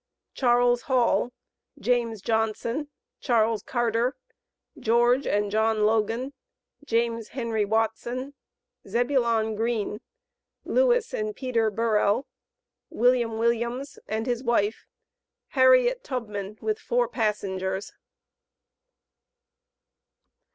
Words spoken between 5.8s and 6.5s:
LOGAN,